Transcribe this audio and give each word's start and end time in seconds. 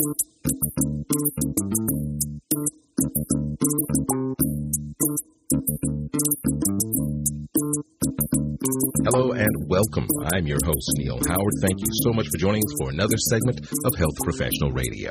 Hello 0.00 0.14
and 9.32 9.59
welcome. 9.70 10.08
I'm 10.34 10.48
your 10.48 10.58
host, 10.64 10.90
Neil 10.96 11.20
Howard. 11.28 11.54
Thank 11.62 11.78
you 11.78 11.86
so 12.02 12.12
much 12.12 12.26
for 12.26 12.38
joining 12.38 12.60
us 12.66 12.74
for 12.80 12.90
another 12.90 13.16
segment 13.16 13.60
of 13.84 13.94
Health 13.94 14.16
Professional 14.24 14.72
Radio. 14.72 15.10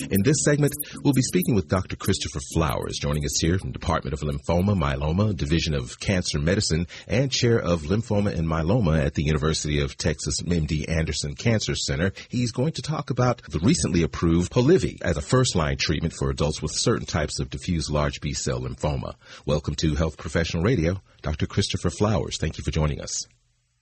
In 0.00 0.22
this 0.24 0.44
segment, 0.44 0.72
we'll 1.04 1.12
be 1.12 1.20
speaking 1.20 1.54
with 1.54 1.68
Dr. 1.68 1.94
Christopher 1.94 2.40
Flowers, 2.54 2.98
joining 2.98 3.26
us 3.26 3.38
here 3.38 3.58
from 3.58 3.70
Department 3.70 4.14
of 4.14 4.20
Lymphoma, 4.20 4.74
Myeloma, 4.74 5.36
Division 5.36 5.74
of 5.74 6.00
Cancer 6.00 6.38
Medicine, 6.38 6.86
and 7.06 7.30
Chair 7.30 7.58
of 7.58 7.82
Lymphoma 7.82 8.34
and 8.34 8.48
Myeloma 8.48 9.04
at 9.04 9.12
the 9.12 9.24
University 9.24 9.82
of 9.82 9.98
Texas 9.98 10.40
MD 10.40 10.88
Anderson 10.88 11.34
Cancer 11.34 11.74
Center. 11.74 12.12
He's 12.30 12.50
going 12.50 12.72
to 12.72 12.82
talk 12.82 13.10
about 13.10 13.42
the 13.50 13.58
recently 13.58 14.02
approved 14.02 14.50
Polivy 14.50 15.02
as 15.02 15.18
a 15.18 15.22
first-line 15.22 15.76
treatment 15.76 16.14
for 16.14 16.30
adults 16.30 16.62
with 16.62 16.72
certain 16.72 17.06
types 17.06 17.40
of 17.40 17.50
diffuse 17.50 17.90
large 17.90 18.22
B-cell 18.22 18.62
lymphoma. 18.62 19.16
Welcome 19.44 19.74
to 19.76 19.96
Health 19.96 20.16
Professional 20.16 20.62
Radio. 20.62 21.02
Dr. 21.20 21.46
Christopher 21.46 21.90
Flowers, 21.90 22.38
thank 22.38 22.56
you 22.56 22.64
for 22.64 22.70
joining 22.70 23.02
us. 23.02 23.26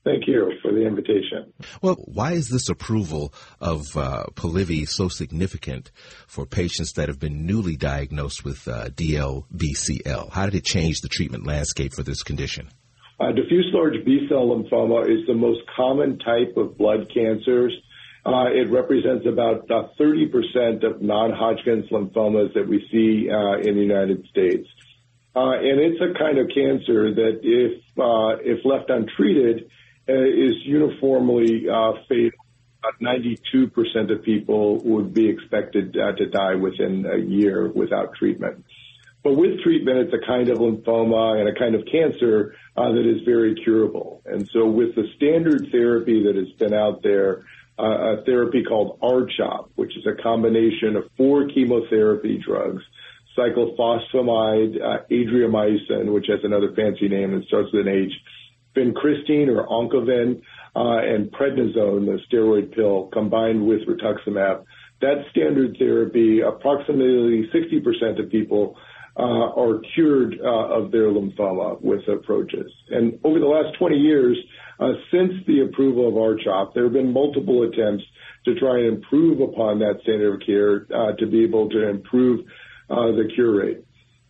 Thank 0.07 0.29
you 0.29 0.53
for 0.63 0.71
the 0.71 0.87
invitation. 0.87 1.53
Well, 1.83 1.97
why 1.97 2.35
is 2.35 2.49
this 2.49 2.69
approval 2.69 3.35
of 3.61 3.97
uh, 3.97 4.27
Polivy 4.37 4.89
so 4.89 5.09
significant 5.09 5.91
for 6.29 6.47
patients 6.47 6.93
that 6.93 7.09
have 7.09 7.19
been 7.19 7.45
newly 7.45 7.75
diagnosed 7.75 8.45
with 8.45 8.69
uh, 8.69 8.91
DLBCL? 8.91 10.31
How 10.31 10.45
did 10.45 10.55
it 10.55 10.65
change 10.65 11.01
the 11.01 11.09
treatment 11.09 11.45
landscape 11.45 11.93
for 11.93 12.05
this 12.05 12.23
condition? 12.23 12.69
Uh, 13.19 13.33
diffuse 13.33 13.69
large 13.73 14.05
B-cell 14.05 14.47
lymphoma 14.47 15.11
is 15.11 15.27
the 15.27 15.35
most 15.35 15.63
common 15.75 16.21
type 16.21 16.57
of 16.57 16.79
blood 16.79 17.11
cancers. 17.13 17.77
Uh, 18.25 18.47
it 18.55 18.71
represents 18.71 19.27
about 19.27 19.67
30% 19.67 20.85
uh, 20.85 20.89
of 20.89 21.03
non-Hodgkin's 21.03 21.91
lymphomas 21.91 22.55
that 22.55 22.69
we 22.69 22.87
see 22.93 23.29
uh, 23.29 23.59
in 23.59 23.75
the 23.75 23.83
United 23.83 24.25
States. 24.29 24.69
and 25.35 25.81
it's 25.81 26.01
a 26.01 26.17
kind 26.17 26.39
of 26.39 26.47
cancer 26.55 27.13
that 27.13 27.41
if, 27.43 27.83
if 28.47 28.65
left 28.65 28.89
untreated, 28.89 29.65
uh, 29.65 29.71
is 30.09 30.55
uniformly 30.65 31.69
uh, 31.69 31.93
fatal. 32.09 32.39
About 32.81 33.01
92% 33.01 34.13
of 34.13 34.23
people 34.23 34.79
would 34.85 35.13
be 35.13 35.29
expected 35.29 35.97
uh, 35.97 36.13
to 36.13 36.27
die 36.27 36.55
within 36.55 37.05
a 37.07 37.17
year 37.17 37.69
without 37.69 38.15
treatment. 38.15 38.65
But 39.25 39.35
with 39.35 39.61
treatment, 39.65 39.99
it's 39.99 40.15
a 40.15 40.25
kind 40.25 40.49
of 40.51 40.59
lymphoma 40.59 41.41
and 41.41 41.49
a 41.49 41.59
kind 41.59 41.75
of 41.75 41.85
cancer 41.91 42.55
uh, 42.77 42.93
that 42.93 43.05
is 43.05 43.23
very 43.25 43.57
curable. 43.57 44.23
And 44.25 44.49
so 44.53 44.67
with 44.67 44.95
the 44.95 45.09
standard 45.17 45.69
therapy 45.73 46.23
that 46.27 46.37
has 46.37 46.53
been 46.59 46.73
out 46.73 47.03
there, 47.03 47.45
uh, 47.77 48.19
a 48.19 48.25
therapy 48.25 48.63
called 48.63 49.01
R-CHOP, 49.03 49.73
which 49.75 49.97
is 49.97 50.07
a 50.07 50.23
combination 50.23 50.95
of 50.95 51.11
four 51.17 51.49
chemotherapy 51.49 52.39
drugs, 52.39 52.85
cyclophosphamide, 53.37 54.81
uh, 54.81 54.99
adriamycin, 55.11 56.13
which 56.13 56.27
has 56.29 56.41
another 56.45 56.73
fancy 56.75 57.09
name 57.09 57.35
and 57.35 57.45
starts 57.47 57.73
with 57.73 57.87
an 57.87 57.93
H, 57.93 58.13
vincristine 58.77 59.49
or 59.49 59.67
Oncovin, 59.67 60.43
uh, 60.77 60.99
and 60.99 61.33
prednisone, 61.33 62.05
the 62.05 62.19
steroid 62.31 62.75
pill, 62.75 63.09
combined 63.13 63.67
with 63.67 63.81
rituximab. 63.89 64.65
That 65.01 65.25
standard 65.31 65.77
therapy, 65.79 66.41
approximately 66.41 67.49
60% 67.55 68.23
of 68.23 68.31
people 68.31 68.77
uh, 69.19 69.23
are 69.23 69.81
cured 69.95 70.39
uh, 70.45 70.45
of 70.47 70.91
their 70.91 71.07
lymphoma 71.07 71.81
with 71.81 72.07
approaches. 72.09 72.71
And 72.91 73.19
over 73.25 73.39
the 73.39 73.47
last 73.47 73.79
20 73.79 73.97
years, 73.97 74.37
since 75.11 75.33
the 75.47 75.63
approval 75.63 76.09
of 76.09 76.19
R-CHOP, 76.19 76.75
there 76.75 76.85
have 76.85 76.93
been 76.93 77.11
multiple 77.11 77.63
attempts 77.63 78.05
to 78.45 78.55
try 78.57 78.81
and 78.81 78.97
improve 78.97 79.41
upon 79.41 79.79
that 79.79 80.01
standard 80.03 80.35
of 80.35 80.47
care 80.47 80.81
to 81.15 81.27
be 81.27 81.43
able 81.45 81.71
to 81.71 81.89
improve 81.89 82.45
the 82.89 83.31
cure 83.35 83.57
rate. 83.57 83.85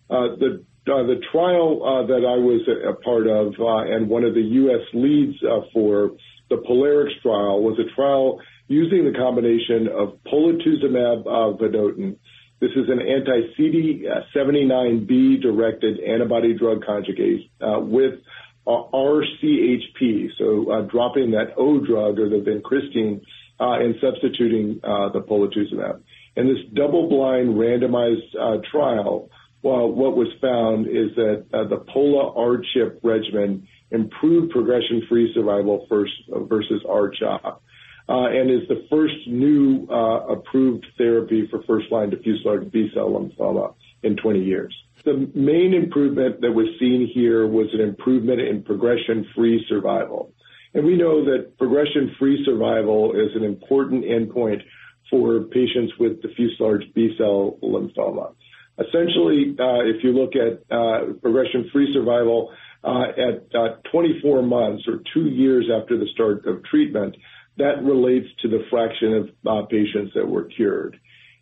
the 0.09 0.65
Uh, 0.89 1.03
the 1.03 1.21
trial 1.33 1.83
uh, 1.83 2.07
that 2.07 2.25
I 2.25 2.39
was 2.39 2.63
a 2.69 2.93
part 3.03 3.27
of 3.27 3.55
uh, 3.59 3.79
and 3.93 4.09
one 4.09 4.23
of 4.23 4.35
the 4.35 4.41
U.S. 4.41 4.83
leads 4.95 5.35
uh, 5.43 5.63
for 5.73 6.13
the 6.49 6.59
POLARIX 6.59 7.11
trial 7.23 7.61
was 7.61 7.77
a 7.81 7.87
trial 7.97 8.41
using 8.69 9.05
the 9.05 9.11
combination 9.19 9.89
of 9.89 10.17
polatuzumab 10.31 11.27
uh, 11.27 11.55
vedotin. 11.59 12.17
This 12.61 12.71
is 12.77 12.89
an 12.89 13.01
anti-CD79B 13.01 15.43
directed 15.43 15.99
antibody 15.99 16.55
drug 16.55 16.85
conjugate 16.87 17.51
with 17.61 18.21
RCHP, 18.65 20.31
so 20.39 20.87
dropping 20.89 21.33
that 21.33 21.55
O 21.57 21.81
drug 21.81 22.21
or 22.21 22.29
the 22.29 22.37
vincristine 22.37 23.23
and 23.59 23.97
substituting 24.01 24.79
the 24.83 25.21
polatuzumab. 25.29 26.01
In 26.37 26.47
this 26.47 26.65
double-blind 26.73 27.57
randomized 27.57 28.37
trial, 28.71 29.31
well, 29.67 29.89
what 29.91 30.17
was 30.17 30.29
found 30.41 30.87
is 30.87 31.13
that 31.17 31.45
uh, 31.53 31.65
the 31.65 31.79
POLA 31.93 32.35
R-CHP 32.37 33.01
regimen 33.03 33.67
improved 33.91 34.53
progression-free 34.53 35.33
survival 35.35 35.87
first, 35.89 36.13
versus 36.29 36.85
R-CHOP, 36.89 37.63
uh, 38.09 38.13
and 38.27 38.49
is 38.49 38.69
the 38.69 38.87
first 38.89 39.17
new 39.27 39.89
uh, 39.91 40.35
approved 40.35 40.87
therapy 40.97 41.49
for 41.51 41.65
first-line 41.65 42.11
diffuse 42.11 42.43
large 42.45 42.71
B-cell 42.71 43.11
lymphoma 43.11 43.75
in 44.05 44.15
20 44.17 44.45
years. 44.45 44.73
The 45.05 45.29
main 45.35 45.75
improvement 45.75 46.43
that 46.43 46.53
was 46.53 46.69
seen 46.79 47.11
here 47.13 47.49
was 47.49 47.67
an 47.73 47.81
improvement 47.81 48.41
in 48.41 48.63
progression-free 48.63 49.67
survival. 49.69 50.33
And 50.75 50.87
we 50.87 50.97
know 50.97 51.25
that 51.25 51.59
progression-free 51.59 52.45
survival 52.45 53.19
is 53.19 53.35
an 53.35 53.43
important 53.43 54.05
endpoint 54.05 54.63
for 55.11 55.41
patients 55.41 55.93
with 55.99 56.23
diffuse 56.23 56.57
large 56.61 56.85
B-cell 56.95 57.59
lymphoma. 57.65 58.35
Essentially, 58.79 59.57
uh, 59.59 59.81
if 59.85 60.05
you 60.05 60.13
look 60.13 60.33
at 60.37 60.61
uh, 60.71 61.15
progression-free 61.23 61.95
survival 61.95 62.53
uh, 62.85 63.05
at 63.09 63.85
24 63.91 64.43
months 64.43 64.85
or 64.87 65.01
two 65.15 65.27
years 65.27 65.71
after 65.75 65.97
the 65.99 66.07
start 66.13 66.47
of 66.47 66.63
treatment, 66.65 67.17
that 67.57 67.83
relates 67.83 68.27
to 68.43 68.49
the 68.49 68.65
fraction 68.69 69.31
of 69.47 69.69
patients 69.71 70.13
that 70.15 70.27
were 70.29 70.45
cured. 70.45 70.99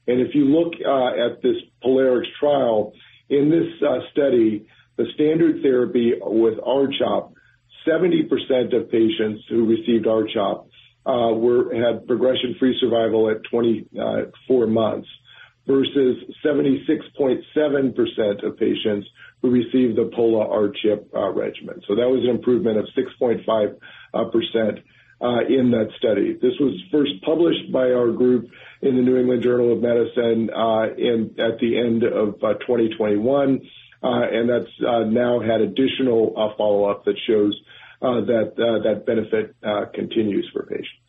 And 0.07 0.21
If 0.21 0.35
you 0.35 0.45
look 0.45 0.75
uh 0.87 1.27
at 1.27 1.43
this 1.43 1.57
POLARIX 1.83 2.27
trial, 2.39 2.93
in 3.31 3.51
this 3.51 3.67
uh 3.83 4.01
study, 4.13 4.67
the 4.97 5.07
standard 5.15 5.63
therapy 5.63 6.13
with 6.21 6.59
R-CHOP, 6.65 7.33
70% 7.89 8.77
of 8.77 8.91
patients 8.91 9.43
who 9.49 9.67
received 9.67 10.07
R-CHOP 10.07 10.69
had 11.07 12.07
progression-free 12.07 12.79
survival 12.81 13.31
at 13.31 13.43
24 13.51 14.67
months 14.67 15.09
versus 15.67 16.17
76.7% 16.45 18.47
of 18.47 18.57
patients 18.59 19.09
who 19.41 19.51
received 19.51 19.97
the 19.97 20.11
POLA 20.15 20.47
R-CHP 20.49 21.15
uh, 21.15 21.31
regimen. 21.31 21.81
So 21.87 21.95
that 21.97 22.09
was 22.09 22.23
an 22.25 22.31
improvement 22.31 22.79
of 22.79 22.87
6.5% 22.97 24.83
uh, 25.21 25.41
in 25.49 25.71
that 25.71 25.91
study. 25.97 26.35
This 26.35 26.55
was 26.61 26.79
first 26.91 27.13
published 27.25 27.73
by 27.73 27.93
our 27.93 28.11
group 28.11 28.51
in 28.83 28.97
the 28.97 29.03
New 29.03 29.17
England 29.17 29.43
Journal 29.43 29.73
of 29.73 29.81
Medicine 29.81 30.51
uh, 30.51 30.85
at 30.85 31.59
the 31.61 31.79
end 31.79 32.05
of 32.05 32.35
uh, 32.43 32.55
2021, 32.61 33.61
uh, 34.03 34.07
and 34.07 34.51
that's 34.51 34.71
uh, 34.87 35.05
now 35.05 35.41
had 35.41 35.61
additional 35.61 36.35
follow-up 36.59 37.05
that 37.05 37.17
shows 37.27 37.59
that 38.01 38.55
that 38.57 39.05
benefit 39.07 39.57
continues 39.95 40.49
for 40.53 40.67
patients. 40.67 41.04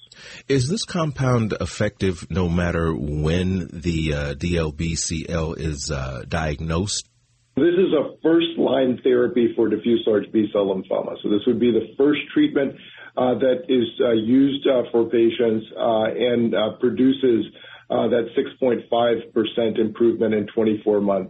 Is 0.48 0.70
this 0.70 0.86
compound 0.86 1.54
effective 1.60 2.26
no 2.30 2.50
matter 2.50 2.94
when 2.94 3.70
the 3.72 4.14
uh, 4.14 4.34
DLBCL 4.36 5.58
is 5.58 5.92
uh, 5.92 6.24
diagnosed? 6.28 7.08
This 7.56 7.76
is 7.78 7.94
a 7.94 8.18
first 8.22 8.58
line 8.58 9.00
therapy 9.02 9.54
for 9.56 9.70
diffuse 9.70 10.04
large 10.06 10.30
B 10.32 10.48
cell 10.52 10.66
lymphoma. 10.66 11.16
So, 11.24 11.30
this 11.30 11.42
would 11.48 11.60
be 11.60 11.72
the 11.72 11.96
first 11.98 12.20
treatment 12.34 12.76
uh, 13.18 13.36
that 13.40 13.64
is 13.70 13.88
uh, 14.02 14.12
used 14.12 14.68
uh, 14.68 14.84
for 14.92 15.06
patients 15.06 15.66
uh, 15.78 16.12
and 16.12 16.54
produces 16.82 17.46
that 17.88 18.28
6.5% 18.36 19.80
improvement 19.80 20.34
in 20.34 20.48
24 20.48 21.02
month 21.02 21.30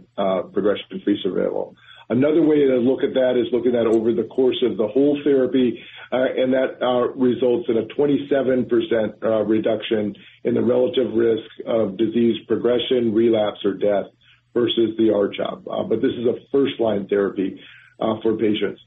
progression 0.52 1.00
free 1.04 1.18
survival. 1.22 1.76
Another 2.08 2.42
way 2.42 2.56
to 2.66 2.76
look 2.78 3.02
at 3.02 3.14
that 3.14 3.34
is 3.36 3.52
looking 3.52 3.74
at 3.74 3.86
over 3.86 4.12
the 4.12 4.24
course 4.24 4.62
of 4.68 4.76
the 4.76 4.86
whole 4.86 5.20
therapy, 5.22 5.82
and 6.12 6.52
that 6.52 6.82
uh, 6.82 7.08
results 7.14 7.68
in 7.68 7.78
a 7.78 7.86
27% 7.86 9.22
uh, 9.22 9.42
reduction 9.44 10.14
in 10.44 10.54
the 10.54 10.62
relative 10.62 11.12
risk 11.14 11.48
of 11.66 11.96
disease 11.96 12.36
progression, 12.46 13.12
relapse, 13.12 13.64
or 13.64 13.74
death 13.74 14.06
versus 14.54 14.96
the 14.98 15.12
R-CHOP. 15.12 15.64
But 15.64 16.00
this 16.00 16.12
is 16.12 16.26
a 16.26 16.34
first-line 16.52 17.08
therapy 17.08 17.60
uh 17.98 18.20
for 18.22 18.36
patients. 18.36 18.80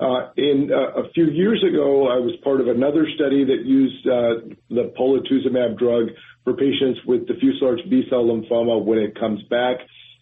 Uh 0.00 0.32
in 0.36 0.70
a 0.72 1.10
few 1.14 1.26
years 1.26 1.62
ago, 1.62 2.08
I 2.08 2.18
was 2.18 2.34
part 2.42 2.60
of 2.60 2.68
another 2.68 3.06
study 3.14 3.44
that 3.44 3.64
used 3.64 4.04
the 4.04 4.92
polatuzumab 4.98 5.78
drug 5.78 6.08
for 6.44 6.54
patients 6.54 7.00
with 7.06 7.26
diffuse 7.26 7.58
large 7.60 7.80
B-cell 7.90 8.24
lymphoma 8.24 8.82
when 8.82 8.98
it 8.98 9.18
comes 9.18 9.42
back. 9.50 9.78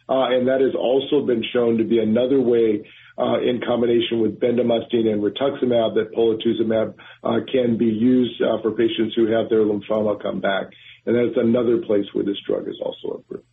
Uh, 0.09 0.29
and 0.35 0.49
that 0.49 0.61
has 0.61 0.75
also 0.75 1.25
been 1.25 1.43
shown 1.53 1.79
to 1.79 1.85
be 1.85 1.99
another 1.99 2.41
way 2.41 2.81
uh, 2.81 2.89
in 3.19 3.61
combination 3.67 4.21
with 4.21 4.41
bendamustine 4.41 5.07
and 5.07 5.23
rituximab 5.23 5.95
that 5.95 6.13
polatuzumab 6.17 6.95
uh, 7.23 7.45
can 7.51 7.77
be 7.77 7.87
used 7.87 8.43
for 8.63 8.73
patients 8.73 9.15
who 9.17 9.27
have 9.33 9.49
their 9.49 9.61
lymphoma 9.61 10.21
come 10.21 10.41
back. 10.41 10.67
and 11.07 11.15
that's 11.15 11.37
another 11.37 11.79
place 11.79 12.07
where 12.13 12.25
this 12.25 12.39
drug 12.47 12.69
is 12.69 12.81
also 12.83 13.19
approved. 13.19 13.45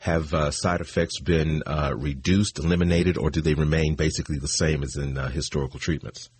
Have 0.00 0.32
uh, 0.32 0.50
side 0.50 0.80
effects 0.80 1.20
been 1.20 1.62
uh, 1.66 1.92
reduced, 1.94 2.58
eliminated, 2.58 3.18
or 3.18 3.30
do 3.30 3.42
they 3.42 3.52
remain 3.54 3.96
basically 3.96 4.38
the 4.38 4.48
same 4.48 4.82
as 4.82 4.96
in 4.96 5.18
uh, 5.18 5.28
historical 5.28 5.78
treatments? 5.78 6.30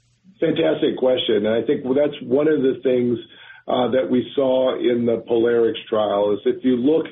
Fantastic 0.40 0.96
question, 0.96 1.44
and 1.44 1.48
I 1.48 1.66
think 1.66 1.84
well, 1.84 1.92
that's 1.92 2.16
one 2.22 2.48
of 2.48 2.62
the 2.62 2.80
things 2.82 3.18
uh, 3.68 3.90
that 3.90 4.10
we 4.10 4.26
saw 4.34 4.78
in 4.78 5.04
the 5.04 5.22
Polarix 5.28 5.74
trial. 5.90 6.32
Is 6.32 6.40
if 6.46 6.64
you 6.64 6.76
look 6.76 7.04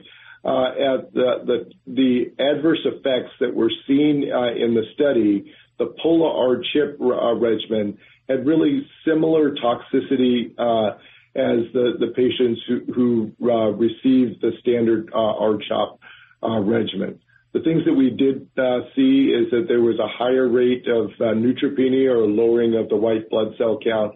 uh, 0.45 0.69
at 0.69 1.13
the, 1.13 1.31
the, 1.45 1.71
the 1.87 2.43
adverse 2.43 2.81
effects 2.87 3.33
that 3.41 3.55
were 3.55 3.71
seen 3.87 4.31
uh, 4.33 4.55
in 4.55 4.75
the 4.75 4.85
study, 4.95 5.53
the 5.79 5.95
Pola-R-CHP 6.03 7.01
uh, 7.01 7.35
regimen 7.37 7.99
had 8.29 8.47
really 8.47 8.87
similar 9.07 9.55
toxicity 9.55 10.53
uh, 10.59 10.97
as 11.35 11.73
the, 11.73 12.13
patients 12.15 12.61
who, 12.67 12.93
who 12.93 13.51
uh, 13.51 13.71
received 13.71 14.41
the 14.43 14.53
standard 14.61 15.11
R-CHOP 15.15 16.01
uh, 16.43 16.61
regimen. 16.61 17.21
The 17.53 17.61
things 17.61 17.85
that 17.87 17.95
we 17.95 18.11
did 18.11 18.49
uh, 18.59 18.81
see 18.95 19.33
is 19.33 19.51
that 19.51 19.67
there 19.69 19.81
was 19.81 19.99
a 19.99 20.09
higher 20.09 20.49
rate 20.49 20.87
of 20.87 21.07
uh, 21.19 21.35
neutropenia 21.35 22.11
or 22.11 22.27
lowering 22.27 22.77
of 22.77 22.89
the 22.89 22.97
white 22.97 23.31
blood 23.31 23.55
cell 23.57 23.79
count. 23.83 24.15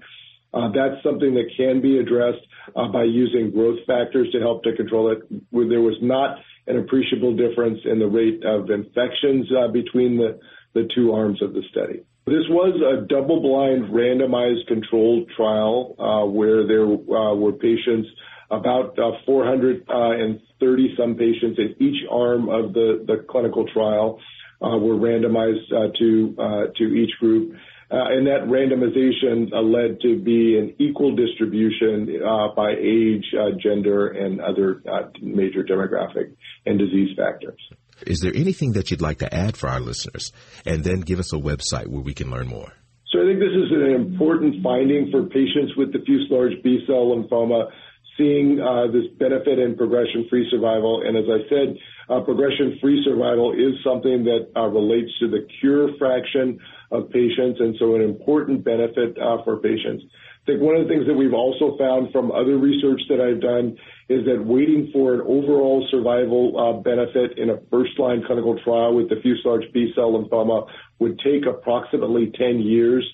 That's 0.53 1.03
something 1.03 1.35
that 1.35 1.51
can 1.57 1.81
be 1.81 1.99
addressed 1.99 2.45
by 2.75 3.05
using 3.05 3.51
growth 3.51 3.79
factors 3.87 4.29
to 4.33 4.41
help 4.41 4.65
to 4.65 4.77
control 4.77 5.11
it. 5.11 5.21
There 5.51 5.81
was 5.81 5.97
not 6.03 6.39
an 6.67 6.79
appreciable 6.79 7.35
difference 7.35 7.81
in 7.85 7.99
the 7.99 8.07
rate 8.07 8.45
of 8.45 8.71
infections 8.71 9.49
between 9.73 10.19
the, 10.19 10.39
the 10.75 10.89
two 10.95 11.13
arms 11.13 11.43
of 11.43 11.53
the 11.53 11.63
study. 11.71 12.05
This 12.27 12.47
was 12.49 12.75
a 12.81 13.07
double-blind, 13.07 13.93
randomized 13.93 14.67
controlled 14.69 15.29
trial 15.37 15.97
uh, 15.99 16.25
where 16.27 16.67
there 16.67 16.85
uh, 16.85 17.35
were 17.35 17.53
patients 17.53 18.09
about 18.51 18.97
uh, 18.99 19.13
430 19.27 20.95
some 20.97 21.17
patients 21.17 21.59
in 21.59 21.75
each 21.81 22.07
arm 22.11 22.49
of 22.49 22.75
the, 22.75 23.05
the 23.07 23.25
clinical 23.29 23.67
trial 23.73 24.21
uh, 24.63 24.77
were 24.77 24.95
randomized 24.95 25.73
uh, 25.73 25.91
to 25.99 26.37
uh, 26.39 26.67
to 26.77 26.85
each 26.85 27.11
group. 27.19 27.55
Uh, 27.91 28.09
and 28.09 28.27
that 28.27 28.47
randomization 28.47 29.53
uh, 29.53 29.61
led 29.61 30.01
to 30.01 30.19
be 30.19 30.57
an 30.57 30.75
equal 30.79 31.15
distribution 31.15 32.21
by 32.57 32.71
age, 32.79 33.25
gender, 33.63 34.09
and 34.09 34.41
other 34.41 34.83
major 35.21 35.63
demographic 35.63 36.35
and 36.65 36.79
disease 36.79 37.15
factors. 37.17 37.61
Is 38.07 38.21
there 38.21 38.33
anything 38.35 38.73
that 38.73 38.91
you'd 38.91 39.01
like 39.01 39.19
to 39.19 39.35
add 39.35 39.57
for 39.57 39.69
our 39.69 39.81
listeners? 39.81 40.33
And 40.65 40.85
then 40.85 41.01
give 41.01 41.19
us 41.19 41.33
a 41.33 41.37
website 41.37 41.87
where 41.87 42.03
we 42.03 42.15
can 42.15 42.31
learn 42.31 42.49
more. 42.49 42.73
So 43.13 43.21
I 43.21 43.27
think 43.27 43.41
this 43.41 43.53
is 43.53 43.71
an 43.73 43.93
important 43.95 44.63
finding 44.63 45.11
for 45.11 45.25
patients 45.25 45.77
with 45.77 45.93
diffuse 45.93 46.29
large 46.31 46.53
B-cell 46.63 47.15
lymphoma 47.15 47.71
seeing 48.17 48.61
uh, 48.61 48.93
this 48.93 49.05
benefit 49.19 49.59
in 49.59 49.77
progression-free 49.77 50.49
survival. 50.51 51.03
And 51.05 51.17
as 51.17 51.25
I 51.29 51.49
said, 51.49 51.77
uh, 52.09 52.21
progression-free 52.21 53.05
survival 53.05 53.53
is 53.53 53.73
something 53.85 54.25
that 54.25 54.53
uh, 54.55 54.67
relates 54.67 55.11
to 55.21 55.29
the 55.29 55.47
cure 55.61 55.89
fraction 55.99 56.59
of 56.91 57.09
patients, 57.11 57.59
and 57.61 57.75
so 57.79 57.95
an 57.95 58.03
important 58.03 58.65
benefit 58.65 59.17
uh, 59.19 59.43
for 59.45 59.59
patients. 59.59 60.05
I 60.43 60.45
think 60.47 60.61
one 60.61 60.75
of 60.75 60.83
the 60.83 60.89
things 60.89 61.07
that 61.07 61.15
we've 61.15 61.33
also 61.33 61.79
found 61.79 62.11
from 62.11 62.33
other 62.33 62.59
research 62.59 63.01
that 63.09 63.21
I've 63.21 63.41
done 63.41 63.79
is 64.09 64.27
that 64.27 64.43
waiting 64.45 64.91
for 64.93 65.15
an 65.15 65.21
overall 65.21 65.87
survival 65.89 66.59
uh, 66.59 66.83
benefit 66.83 67.39
in 67.39 67.51
a 67.51 67.59
first-line 67.71 68.25
clinical 68.27 68.59
trial 68.65 68.97
with 68.97 69.09
diffuse 69.09 69.41
large 69.45 69.63
B-cell 69.73 70.19
lymphoma 70.19 70.67
would 70.99 71.21
take 71.21 71.47
approximately 71.47 72.33
10 72.37 72.59
years. 72.59 73.07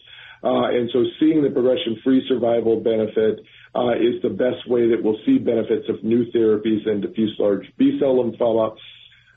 Uh, 0.42 0.72
and 0.72 0.88
so 0.90 1.04
seeing 1.20 1.42
the 1.42 1.50
progression-free 1.50 2.24
survival 2.28 2.80
benefit 2.80 3.40
uh, 3.74 3.92
is 3.92 4.22
the 4.22 4.30
best 4.30 4.64
way 4.66 4.88
that 4.88 5.02
we'll 5.02 5.20
see 5.26 5.36
benefits 5.36 5.84
of 5.90 6.02
new 6.02 6.24
therapies 6.32 6.86
in 6.86 7.02
diffuse 7.02 7.36
large 7.38 7.66
B-cell 7.76 8.24
lymphoma. 8.24 8.74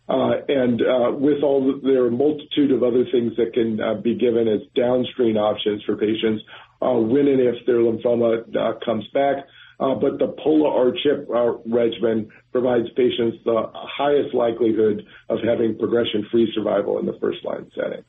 Uh, 0.09 0.42
and 0.48 0.81
uh, 0.81 1.12
with 1.12 1.44
all 1.44 1.65
the, 1.65 1.80
there 1.88 2.03
are 2.03 2.07
a 2.07 2.12
multitude 2.12 2.71
of 2.71 2.83
other 2.83 3.06
things 3.12 3.33
that 3.38 3.53
can 3.53 3.80
uh, 3.80 3.94
be 3.95 4.15
given 4.15 4.48
as 4.48 4.59
downstream 4.75 5.38
options 5.38 5.83
for 5.83 5.95
patients 5.95 6.44
uh, 6.81 6.94
when 6.94 7.27
and 7.27 7.39
if 7.39 7.65
their 7.65 7.77
lymphoma 7.77 8.44
uh, 8.56 8.74
comes 8.83 9.07
back. 9.13 9.45
but 9.80 10.19
the 10.19 10.36
Pola-R-CHP 10.44 11.62
regimen 11.65 12.30
provides 12.51 12.89
patients 12.95 13.38
the 13.45 13.71
highest 13.74 14.33
likelihood 14.33 15.06
of 15.30 15.39
having 15.48 15.77
progression-free 15.77 16.51
survival 16.54 17.00
in 17.00 17.06
the 17.06 17.18
first-line 17.21 17.71
setting. 17.75 18.04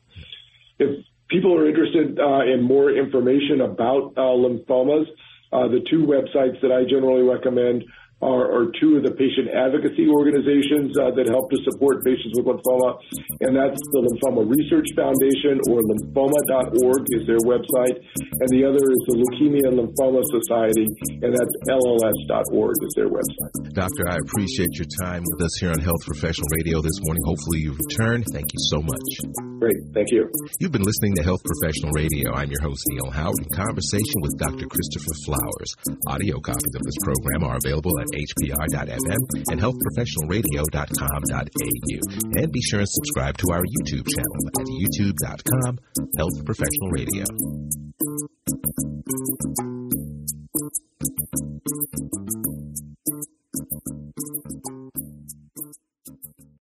If 0.79 1.05
people 1.29 1.55
are 1.55 1.67
interested 1.67 2.19
in 2.19 2.63
more 2.63 2.91
information 2.91 3.61
about 3.61 4.15
lymphomas, 4.15 5.05
uh, 5.53 5.67
the 5.67 5.85
two 5.89 6.05
websites 6.07 6.59
that 6.61 6.71
I 6.71 6.83
generally 6.83 7.21
recommend 7.21 7.85
are, 8.23 8.71
two 8.79 8.95
of 8.97 9.03
the 9.03 9.11
patient 9.11 9.51
advocacy 9.51 10.07
organizations 10.07 10.95
uh, 10.95 11.11
that 11.13 11.27
help 11.27 11.51
to 11.51 11.59
support 11.67 11.99
patients 12.07 12.33
with 12.39 12.47
lymphoma, 12.47 12.95
and 13.43 13.51
that's 13.51 13.79
the 13.91 14.01
Lymphoma 14.07 14.47
Research 14.47 14.87
Foundation 14.95 15.59
or 15.67 15.83
lymphoma.org 15.83 17.03
is 17.11 17.27
their 17.27 17.43
website, 17.43 17.99
and 17.99 18.47
the 18.49 18.63
other 18.63 18.79
is 18.79 19.01
the 19.11 19.15
Leukemia 19.19 19.67
and 19.67 19.75
Lymphoma 19.83 20.23
Society, 20.31 20.87
and 21.21 21.35
that's 21.35 21.55
lls.org 21.67 22.75
is 22.81 22.93
their 22.95 23.11
website. 23.11 23.51
Doctor, 23.75 24.07
I 24.09 24.17
appreciate 24.23 24.71
your 24.79 24.87
time 25.03 25.23
with 25.35 25.43
us 25.43 25.53
here 25.59 25.69
on 25.69 25.79
Health 25.83 26.03
Professional 26.07 26.47
Radio 26.55 26.81
this 26.81 26.97
morning. 27.03 27.23
Hopefully 27.27 27.59
you 27.59 27.75
return. 27.75 28.23
Thank 28.31 28.47
you 28.55 28.61
so 28.71 28.81
much. 28.81 29.52
Great. 29.63 29.79
Thank 29.93 30.09
you. 30.11 30.29
You've 30.59 30.73
been 30.73 30.83
listening 30.83 31.15
to 31.15 31.23
Health 31.23 31.39
Professional 31.39 31.93
Radio. 31.95 32.33
I'm 32.33 32.51
your 32.51 32.61
host, 32.61 32.83
Neil 32.89 33.09
Howard, 33.11 33.39
in 33.39 33.47
conversation 33.55 34.19
with 34.19 34.37
Dr. 34.37 34.67
Christopher 34.67 35.15
Flowers. 35.23 35.71
Audio 36.11 36.41
copies 36.43 36.75
of 36.75 36.83
this 36.83 36.99
program 36.99 37.47
are 37.47 37.55
available 37.63 37.97
at 37.97 38.07
hpr.fm 38.11 39.21
and 39.55 39.63
healthprofessionalradio.com.au. 39.63 42.43
And 42.43 42.51
be 42.51 42.59
sure 42.59 42.81
and 42.81 42.89
subscribe 42.89 43.37
to 43.37 43.47
our 43.53 43.63
YouTube 43.63 44.05
channel 44.11 44.35
at 44.59 44.67
youtube.com 44.67 45.79
Health 46.17 46.43
Professional 46.43 46.89
Radio. 46.91 47.23